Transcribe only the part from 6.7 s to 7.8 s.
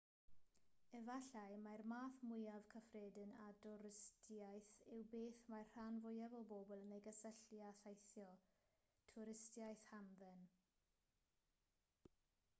yn ei gysylltu â